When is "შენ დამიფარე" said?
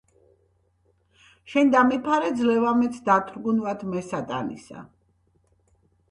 1.51-2.31